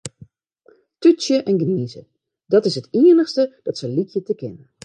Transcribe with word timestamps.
Tútsje 1.01 1.37
en 1.49 1.59
gnize, 1.61 2.01
dat 2.51 2.65
is 2.69 2.75
it 2.79 2.87
iennichste 2.99 3.43
dat 3.65 3.77
se 3.79 3.87
lykje 3.95 4.19
te 4.27 4.33
kinnen. 4.41 4.69